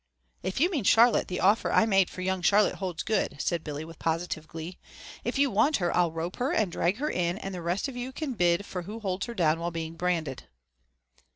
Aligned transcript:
"If 0.41 0.59
you 0.59 0.71
mean 0.71 0.83
Charlotte, 0.83 1.27
the 1.27 1.39
offer 1.41 1.71
I 1.71 1.85
made 1.85 2.09
for 2.09 2.21
young 2.21 2.41
Charlotte 2.41 2.77
holds 2.77 3.03
good," 3.03 3.35
said 3.39 3.63
Billy 3.63 3.85
with 3.85 3.99
positive 3.99 4.47
glee. 4.47 4.79
"If 5.23 5.37
you 5.37 5.51
want 5.51 5.77
her 5.77 5.95
I'll 5.95 6.11
rope 6.11 6.37
her 6.37 6.51
and 6.51 6.71
drag 6.71 6.97
her 6.97 7.11
in 7.11 7.37
and 7.37 7.53
the 7.53 7.61
rest 7.61 7.87
of 7.87 7.95
you 7.95 8.11
can 8.11 8.33
bid 8.33 8.65
for 8.65 8.81
who 8.81 9.01
holds 9.01 9.27
her 9.27 9.35
down 9.35 9.59
while 9.59 9.69
being 9.69 9.93
branded." 9.93 10.45